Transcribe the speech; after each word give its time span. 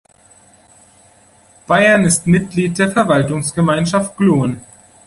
Baiern 1.67 2.05
ist 2.05 2.25
Mitglied 2.25 2.79
der 2.79 2.89
Verwaltungsgemeinschaft 2.89 4.17
Glonn. 4.17 4.59